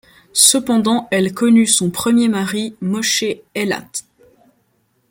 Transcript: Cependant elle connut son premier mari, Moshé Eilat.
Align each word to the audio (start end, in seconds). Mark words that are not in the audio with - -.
Cependant 0.33 1.07
elle 1.11 1.31
connut 1.31 1.67
son 1.67 1.91
premier 1.91 2.27
mari, 2.27 2.75
Moshé 2.81 3.43
Eilat. 3.53 3.87